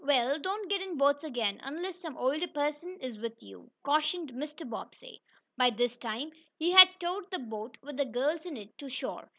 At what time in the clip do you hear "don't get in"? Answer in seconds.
0.39-0.97